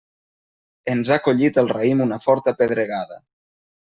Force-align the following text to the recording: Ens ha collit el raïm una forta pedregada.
Ens 0.93 1.11
ha 1.15 1.19
collit 1.27 1.59
el 1.63 1.69
raïm 1.71 2.01
una 2.05 2.19
forta 2.23 2.55
pedregada. 2.63 3.19